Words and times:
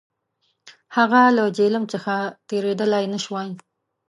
هغه 0.97 1.21
له 1.37 1.43
جیهلم 1.57 1.83
څخه 1.93 2.13
تېرېدلای 2.49 3.05
نه 3.13 3.19
شوای. 3.23 3.49